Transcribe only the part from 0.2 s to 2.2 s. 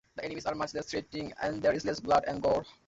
enemies are much less threatening, and there is less